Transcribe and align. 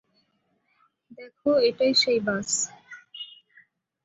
দেখ, 1.11 1.33
এটাই 1.61 1.93
সেই 1.93 2.19
বাস। 2.19 2.49